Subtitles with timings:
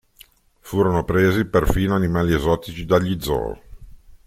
[0.61, 3.55] Furono presi perfino animali esotici dagli zoo.